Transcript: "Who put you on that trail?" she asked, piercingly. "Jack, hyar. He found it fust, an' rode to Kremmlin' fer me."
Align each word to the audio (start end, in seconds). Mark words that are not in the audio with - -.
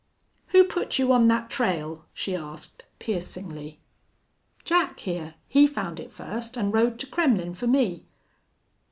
"Who 0.47 0.63
put 0.63 0.97
you 0.97 1.13
on 1.13 1.27
that 1.27 1.51
trail?" 1.51 2.05
she 2.11 2.35
asked, 2.35 2.85
piercingly. 2.97 3.81
"Jack, 4.65 4.99
hyar. 5.01 5.35
He 5.47 5.67
found 5.67 5.99
it 5.99 6.11
fust, 6.11 6.57
an' 6.57 6.71
rode 6.71 6.97
to 7.01 7.05
Kremmlin' 7.05 7.53
fer 7.55 7.67
me." 7.67 8.05